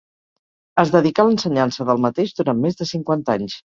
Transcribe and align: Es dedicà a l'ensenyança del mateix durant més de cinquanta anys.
Es 0.83 0.93
dedicà 0.95 1.25
a 1.25 1.29
l'ensenyança 1.29 1.87
del 1.91 2.03
mateix 2.07 2.33
durant 2.41 2.65
més 2.65 2.81
de 2.81 2.89
cinquanta 2.97 3.37
anys. 3.41 3.59